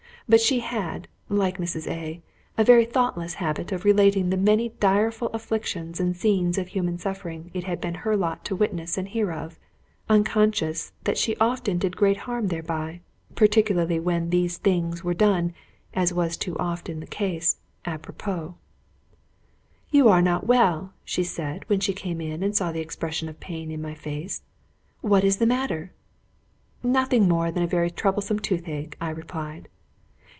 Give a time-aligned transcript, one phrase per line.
[0.29, 1.89] But she had, like Mrs.
[1.91, 2.21] A,
[2.57, 7.51] a very thoughtless habit of relating the many direful afflictions and scenes of human suffering
[7.53, 9.59] it had been her lot to witness and hear of,
[10.07, 13.01] unconscious that she often did great harm thereby,
[13.35, 15.53] particularly when these things were done,
[15.93, 18.55] as was too often the case, apropos.
[19.89, 23.41] "You are not well," she said, when she came in and saw the expression of
[23.41, 24.43] pain in my face.
[25.01, 25.91] "What is the matter?"
[26.81, 29.67] "Nothing more than a very troublesome tooth ache," I replied.